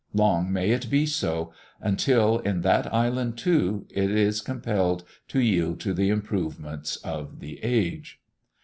[0.15, 5.79] Long may it be so, until, in that island, too, it is compelled to yield
[5.81, 8.19] to the improvements of the age!